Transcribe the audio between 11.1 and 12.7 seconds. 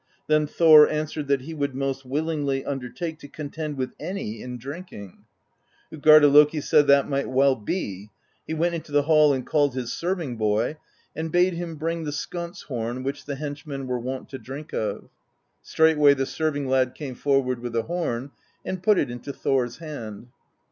and bade him bring the sconce